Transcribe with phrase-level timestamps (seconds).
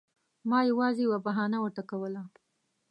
[0.49, 2.21] ما یوازې یوه بهانه ورته کوله.